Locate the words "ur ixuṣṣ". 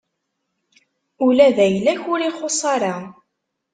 2.13-2.61